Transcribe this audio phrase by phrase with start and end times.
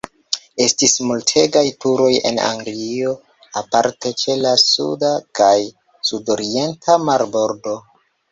[0.63, 3.11] Estis multegaj turoj en Anglio,
[3.61, 5.53] aparte ĉe la suda kaj
[6.11, 7.79] sudorienta marbordoj.